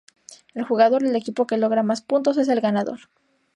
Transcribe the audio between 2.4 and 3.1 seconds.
el ganador.